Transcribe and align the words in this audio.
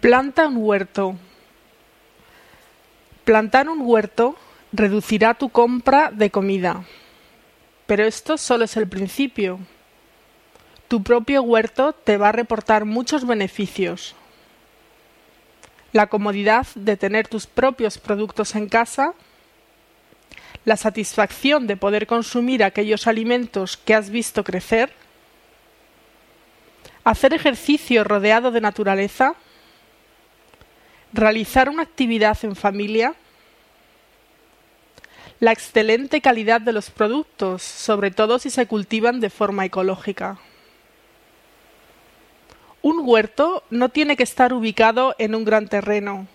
Planta 0.00 0.48
un 0.48 0.56
huerto. 0.56 1.14
Plantar 3.24 3.68
un 3.68 3.82
huerto 3.82 4.34
reducirá 4.72 5.34
tu 5.34 5.50
compra 5.50 6.10
de 6.10 6.30
comida. 6.30 6.84
Pero 7.86 8.06
esto 8.06 8.38
solo 8.38 8.64
es 8.64 8.78
el 8.78 8.88
principio. 8.88 9.58
Tu 10.88 11.02
propio 11.02 11.42
huerto 11.42 11.92
te 11.92 12.16
va 12.16 12.30
a 12.30 12.32
reportar 12.32 12.86
muchos 12.86 13.26
beneficios. 13.26 14.14
La 15.92 16.06
comodidad 16.06 16.66
de 16.74 16.96
tener 16.96 17.28
tus 17.28 17.46
propios 17.46 17.98
productos 17.98 18.54
en 18.54 18.70
casa, 18.70 19.12
la 20.64 20.78
satisfacción 20.78 21.66
de 21.66 21.76
poder 21.76 22.06
consumir 22.06 22.64
aquellos 22.64 23.06
alimentos 23.06 23.76
que 23.76 23.92
has 23.92 24.08
visto 24.08 24.44
crecer, 24.44 24.94
hacer 27.04 27.34
ejercicio 27.34 28.02
rodeado 28.02 28.50
de 28.50 28.62
naturaleza, 28.62 29.34
realizar 31.12 31.68
una 31.68 31.82
actividad 31.82 32.38
en 32.42 32.56
familia, 32.56 33.14
la 35.40 35.52
excelente 35.52 36.20
calidad 36.20 36.60
de 36.60 36.72
los 36.72 36.90
productos, 36.90 37.62
sobre 37.62 38.10
todo 38.10 38.38
si 38.38 38.50
se 38.50 38.66
cultivan 38.66 39.20
de 39.20 39.30
forma 39.30 39.64
ecológica. 39.64 40.38
Un 42.82 43.00
huerto 43.02 43.62
no 43.70 43.88
tiene 43.88 44.16
que 44.16 44.22
estar 44.22 44.52
ubicado 44.52 45.14
en 45.18 45.34
un 45.34 45.44
gran 45.44 45.68
terreno, 45.68 46.26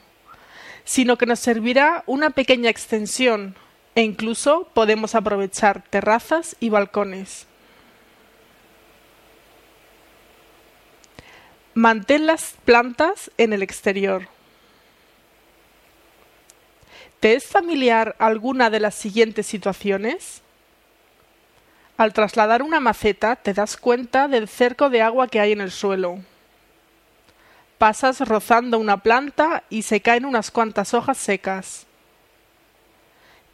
sino 0.83 1.17
que 1.17 1.25
nos 1.25 1.39
servirá 1.39 2.03
una 2.05 2.31
pequeña 2.31 2.69
extensión 2.69 3.55
e 3.95 4.01
incluso 4.01 4.69
podemos 4.73 5.15
aprovechar 5.15 5.83
terrazas 5.89 6.55
y 6.59 6.69
balcones. 6.69 7.47
Mantén 11.73 12.25
las 12.25 12.55
plantas 12.63 13.31
en 13.37 13.53
el 13.53 13.61
exterior. 13.61 14.34
¿Te 17.25 17.33
es 17.33 17.47
familiar 17.47 18.15
alguna 18.19 18.69
de 18.69 18.79
las 18.79 18.93
siguientes 18.93 19.47
situaciones? 19.47 20.43
Al 21.97 22.13
trasladar 22.13 22.61
una 22.61 22.79
maceta 22.79 23.35
te 23.35 23.51
das 23.51 23.77
cuenta 23.77 24.27
del 24.27 24.47
cerco 24.47 24.91
de 24.91 25.01
agua 25.01 25.27
que 25.27 25.39
hay 25.39 25.51
en 25.51 25.61
el 25.61 25.71
suelo. 25.71 26.19
Pasas 27.79 28.19
rozando 28.19 28.77
una 28.77 28.97
planta 29.01 29.63
y 29.71 29.81
se 29.81 30.01
caen 30.01 30.25
unas 30.25 30.51
cuantas 30.51 30.93
hojas 30.93 31.17
secas. 31.17 31.87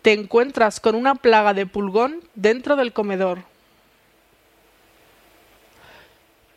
Te 0.02 0.11
encuentras 0.11 0.81
con 0.81 0.94
una 0.94 1.16
plaga 1.16 1.53
de 1.53 1.66
pulgón 1.66 2.19
dentro 2.36 2.75
del 2.75 2.92
comedor. 2.92 3.45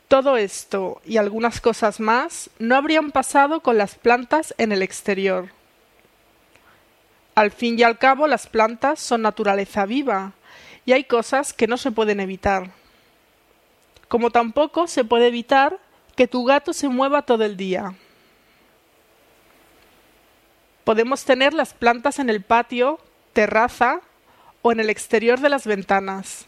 Todo 0.08 0.36
esto 0.36 1.00
y 1.04 1.18
algunas 1.18 1.60
cosas 1.60 2.00
más 2.00 2.50
no 2.58 2.74
habrían 2.74 3.12
pasado 3.12 3.60
con 3.60 3.78
las 3.78 3.94
plantas 3.94 4.52
en 4.58 4.72
el 4.72 4.82
exterior. 4.82 5.50
Al 7.34 7.50
fin 7.50 7.78
y 7.78 7.82
al 7.82 7.98
cabo, 7.98 8.28
las 8.28 8.46
plantas 8.46 9.00
son 9.00 9.22
naturaleza 9.22 9.86
viva 9.86 10.32
y 10.86 10.92
hay 10.92 11.04
cosas 11.04 11.52
que 11.52 11.66
no 11.66 11.76
se 11.76 11.90
pueden 11.90 12.20
evitar. 12.20 12.70
Como 14.08 14.30
tampoco 14.30 14.86
se 14.86 15.04
puede 15.04 15.26
evitar 15.26 15.78
que 16.14 16.28
tu 16.28 16.44
gato 16.44 16.72
se 16.72 16.88
mueva 16.88 17.22
todo 17.22 17.44
el 17.44 17.56
día. 17.56 17.94
Podemos 20.84 21.24
tener 21.24 21.54
las 21.54 21.74
plantas 21.74 22.18
en 22.20 22.30
el 22.30 22.42
patio, 22.42 23.00
terraza 23.32 24.00
o 24.62 24.70
en 24.70 24.78
el 24.78 24.90
exterior 24.90 25.40
de 25.40 25.48
las 25.48 25.66
ventanas. 25.66 26.46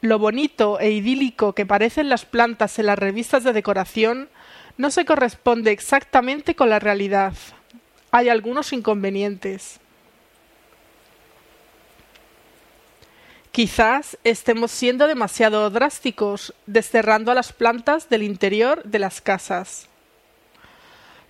Lo 0.00 0.18
bonito 0.18 0.80
e 0.80 0.90
idílico 0.90 1.52
que 1.52 1.66
parecen 1.66 2.08
las 2.08 2.24
plantas 2.24 2.78
en 2.78 2.86
las 2.86 2.98
revistas 2.98 3.44
de 3.44 3.52
decoración 3.52 4.30
no 4.78 4.90
se 4.90 5.04
corresponde 5.04 5.70
exactamente 5.70 6.56
con 6.56 6.70
la 6.70 6.78
realidad 6.78 7.34
hay 8.10 8.28
algunos 8.28 8.72
inconvenientes. 8.72 9.80
Quizás 13.52 14.16
estemos 14.22 14.70
siendo 14.70 15.08
demasiado 15.08 15.68
drásticos, 15.70 16.54
desterrando 16.66 17.32
a 17.32 17.34
las 17.34 17.52
plantas 17.52 18.08
del 18.08 18.22
interior 18.22 18.82
de 18.84 19.00
las 19.00 19.20
casas. 19.20 19.88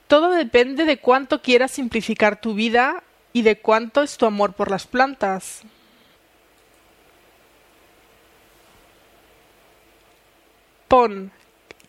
Todo 0.06 0.30
depende 0.30 0.84
de 0.84 0.98
cuánto 0.98 1.41
quieras 1.41 1.70
simplificar 1.70 2.41
tu 2.41 2.54
vida 2.54 3.02
y 3.32 3.42
de 3.42 3.58
cuánto 3.58 4.02
es 4.02 4.16
tu 4.16 4.26
amor 4.26 4.52
por 4.52 4.70
las 4.70 4.86
plantas. 4.86 5.62
Pon 10.88 11.30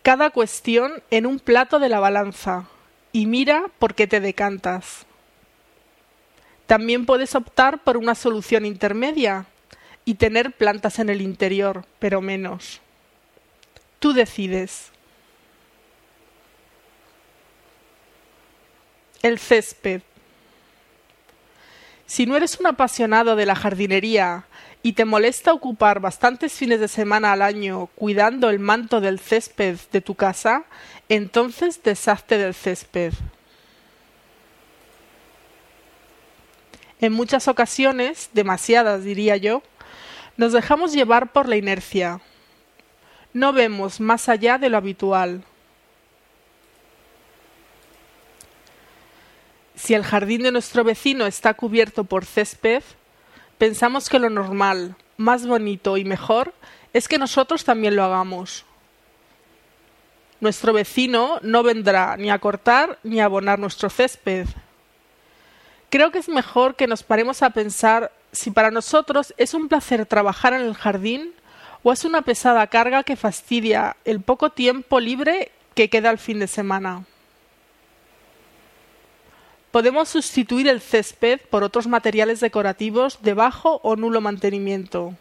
cada 0.02 0.30
cuestión 0.30 1.02
en 1.10 1.26
un 1.26 1.40
plato 1.40 1.78
de 1.78 1.88
la 1.88 2.00
balanza 2.00 2.68
y 3.12 3.26
mira 3.26 3.66
por 3.78 3.94
qué 3.94 4.06
te 4.06 4.20
decantas. 4.20 5.06
También 6.66 7.04
puedes 7.06 7.34
optar 7.34 7.82
por 7.82 7.96
una 7.96 8.14
solución 8.14 8.64
intermedia 8.64 9.46
y 10.04 10.14
tener 10.14 10.52
plantas 10.52 10.98
en 10.98 11.10
el 11.10 11.20
interior, 11.20 11.84
pero 11.98 12.20
menos. 12.20 12.80
Tú 13.98 14.12
decides. 14.12 14.90
El 19.22 19.38
césped. 19.38 20.02
Si 22.06 22.26
no 22.26 22.36
eres 22.36 22.58
un 22.58 22.66
apasionado 22.66 23.36
de 23.36 23.46
la 23.46 23.54
jardinería 23.54 24.44
y 24.82 24.94
te 24.94 25.04
molesta 25.04 25.52
ocupar 25.52 26.00
bastantes 26.00 26.52
fines 26.52 26.80
de 26.80 26.88
semana 26.88 27.32
al 27.32 27.42
año 27.42 27.88
cuidando 27.94 28.50
el 28.50 28.58
manto 28.58 29.00
del 29.00 29.18
césped 29.18 29.78
de 29.92 30.00
tu 30.00 30.14
casa, 30.14 30.64
entonces 31.08 31.82
deshazte 31.82 32.38
del 32.38 32.54
césped. 32.54 33.12
En 37.00 37.12
muchas 37.12 37.48
ocasiones, 37.48 38.30
demasiadas 38.32 39.02
diría 39.04 39.36
yo, 39.36 39.62
nos 40.36 40.52
dejamos 40.52 40.92
llevar 40.92 41.32
por 41.32 41.48
la 41.48 41.56
inercia. 41.56 42.20
No 43.32 43.52
vemos 43.52 44.00
más 44.00 44.28
allá 44.28 44.58
de 44.58 44.68
lo 44.68 44.76
habitual. 44.76 45.44
Si 49.82 49.94
el 49.94 50.04
jardín 50.04 50.44
de 50.44 50.52
nuestro 50.52 50.84
vecino 50.84 51.26
está 51.26 51.54
cubierto 51.54 52.04
por 52.04 52.24
césped, 52.24 52.84
pensamos 53.58 54.08
que 54.08 54.20
lo 54.20 54.30
normal, 54.30 54.94
más 55.16 55.44
bonito 55.44 55.96
y 55.96 56.04
mejor 56.04 56.54
es 56.92 57.08
que 57.08 57.18
nosotros 57.18 57.64
también 57.64 57.96
lo 57.96 58.04
hagamos. 58.04 58.64
Nuestro 60.38 60.72
vecino 60.72 61.40
no 61.42 61.64
vendrá 61.64 62.16
ni 62.16 62.30
a 62.30 62.38
cortar 62.38 63.00
ni 63.02 63.20
a 63.20 63.24
abonar 63.24 63.58
nuestro 63.58 63.90
césped. 63.90 64.46
Creo 65.90 66.12
que 66.12 66.20
es 66.20 66.28
mejor 66.28 66.76
que 66.76 66.86
nos 66.86 67.02
paremos 67.02 67.42
a 67.42 67.50
pensar 67.50 68.12
si 68.30 68.52
para 68.52 68.70
nosotros 68.70 69.34
es 69.36 69.52
un 69.52 69.66
placer 69.66 70.06
trabajar 70.06 70.52
en 70.52 70.60
el 70.60 70.74
jardín 70.74 71.32
o 71.82 71.92
es 71.92 72.04
una 72.04 72.22
pesada 72.22 72.64
carga 72.68 73.02
que 73.02 73.16
fastidia 73.16 73.96
el 74.04 74.20
poco 74.20 74.50
tiempo 74.50 75.00
libre 75.00 75.50
que 75.74 75.90
queda 75.90 76.10
al 76.10 76.18
fin 76.18 76.38
de 76.38 76.46
semana. 76.46 77.04
Podemos 79.72 80.10
sustituir 80.10 80.68
el 80.68 80.82
césped 80.82 81.40
por 81.48 81.64
otros 81.64 81.86
materiales 81.86 82.40
decorativos 82.40 83.22
de 83.22 83.32
bajo 83.32 83.80
o 83.82 83.96
nulo 83.96 84.20
mantenimiento. 84.20 85.16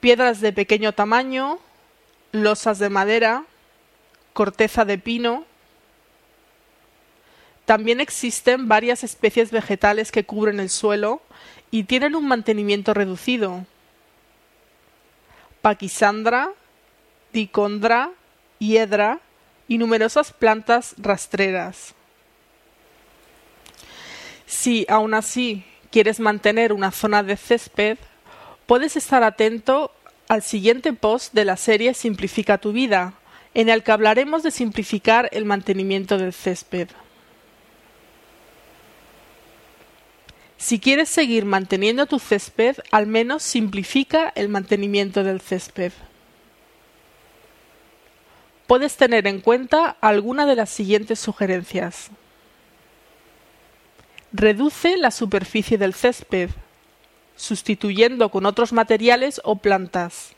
Piedras 0.00 0.40
de 0.40 0.54
pequeño 0.54 0.92
tamaño, 0.92 1.58
losas 2.32 2.78
de 2.78 2.88
madera, 2.88 3.44
corteza 4.32 4.86
de 4.86 4.96
pino. 4.96 5.44
También 7.66 8.00
existen 8.00 8.68
varias 8.68 9.04
especies 9.04 9.50
vegetales 9.50 10.10
que 10.10 10.24
cubren 10.24 10.58
el 10.58 10.70
suelo 10.70 11.20
y 11.70 11.84
tienen 11.84 12.14
un 12.14 12.26
mantenimiento 12.26 12.94
reducido. 12.94 13.66
Paquisandra, 15.60 16.52
dicondra, 17.34 18.12
hiedra 18.58 19.20
y 19.68 19.76
numerosas 19.76 20.32
plantas 20.32 20.94
rastreras. 20.96 21.95
Si 24.46 24.86
aún 24.88 25.14
así 25.14 25.64
quieres 25.90 26.20
mantener 26.20 26.72
una 26.72 26.92
zona 26.92 27.22
de 27.22 27.36
césped, 27.36 27.98
puedes 28.66 28.96
estar 28.96 29.22
atento 29.24 29.92
al 30.28 30.42
siguiente 30.42 30.92
post 30.92 31.34
de 31.34 31.44
la 31.44 31.56
serie 31.56 31.94
Simplifica 31.94 32.58
tu 32.58 32.72
vida, 32.72 33.14
en 33.54 33.68
el 33.68 33.82
que 33.82 33.92
hablaremos 33.92 34.42
de 34.42 34.50
simplificar 34.50 35.28
el 35.32 35.44
mantenimiento 35.44 36.18
del 36.18 36.32
césped. 36.32 36.88
Si 40.58 40.80
quieres 40.80 41.08
seguir 41.08 41.44
manteniendo 41.44 42.06
tu 42.06 42.18
césped, 42.18 42.76
al 42.90 43.06
menos 43.06 43.42
simplifica 43.42 44.32
el 44.34 44.48
mantenimiento 44.48 45.22
del 45.22 45.40
césped. 45.40 45.92
Puedes 48.66 48.96
tener 48.96 49.26
en 49.26 49.40
cuenta 49.40 49.96
alguna 50.00 50.44
de 50.46 50.56
las 50.56 50.70
siguientes 50.70 51.20
sugerencias. 51.20 52.10
Reduce 54.38 54.98
la 54.98 55.10
superficie 55.10 55.78
del 55.78 55.94
césped, 55.94 56.50
sustituyendo 57.36 58.30
con 58.30 58.44
otros 58.44 58.70
materiales 58.74 59.40
o 59.44 59.56
plantas. 59.56 60.34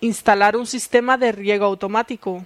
Instalar 0.00 0.56
un 0.56 0.66
sistema 0.66 1.16
de 1.16 1.30
riego 1.30 1.66
automático. 1.66 2.44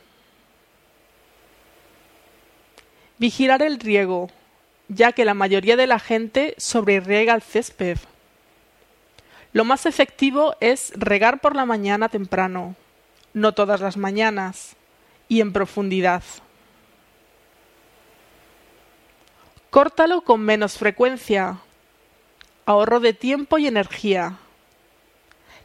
Vigilar 3.17 3.63
el 3.63 3.81
riego, 3.81 4.29
ya 4.89 5.13
que 5.13 5.25
la 5.25 5.33
mayoría 5.33 5.79
de 5.79 5.87
la 5.87 5.99
gente 5.99 6.55
sobreriega 6.59 7.35
el 7.35 7.41
césped. 7.41 7.97
Lo 9.55 9.65
más 9.65 9.87
efectivo 9.87 10.57
es 10.61 10.93
regar 10.95 11.41
por 11.41 11.57
la 11.57 11.65
mañana 11.65 12.11
temprano, 12.11 12.77
no 13.33 13.55
todas 13.55 13.81
las 13.81 13.97
mañanas, 13.97 14.77
y 15.27 15.41
en 15.41 15.55
profundidad. 15.55 16.23
Córtalo 19.79 20.23
con 20.23 20.41
menos 20.41 20.77
frecuencia. 20.77 21.59
Ahorro 22.67 22.99
de 22.99 23.13
tiempo 23.13 23.59
y 23.59 23.69
energía. 23.69 24.39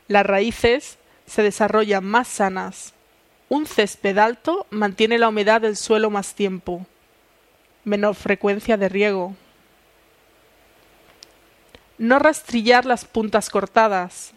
Las 0.08 0.24
raíces 0.24 1.00
se 1.26 1.42
desarrollan 1.42 2.06
más 2.06 2.28
sanas. 2.28 2.94
Un 3.50 3.66
césped 3.66 4.20
alto 4.20 4.68
mantiene 4.70 5.18
la 5.18 5.30
humedad 5.30 5.62
del 5.62 5.76
suelo 5.76 6.12
más 6.12 6.36
tiempo. 6.36 6.86
Menor 7.86 8.14
frecuencia 8.14 8.78
de 8.78 8.88
riego. 8.88 9.36
No 11.98 12.20
rastrillar 12.20 12.86
las 12.86 13.06
puntas 13.06 13.50
cortadas. 13.50 14.34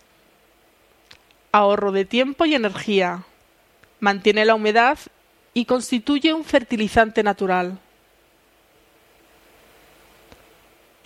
Ahorro 1.52 1.93
de 1.93 2.06
tiempo 2.06 2.46
y 2.46 2.55
energía. 2.55 3.25
Mantiene 4.00 4.46
la 4.46 4.55
humedad 4.55 4.96
y 5.52 5.67
constituye 5.67 6.32
un 6.32 6.44
fertilizante 6.44 7.22
natural. 7.22 7.79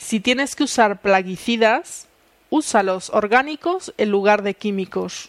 Si 0.01 0.19
tienes 0.19 0.57
que 0.57 0.65
usar 0.65 1.03
plaguicidas, 1.03 2.09
úsalos 2.49 3.11
orgánicos 3.11 3.93
en 3.99 4.11
lugar 4.11 4.43
de 4.43 4.55
químicos. 4.55 5.29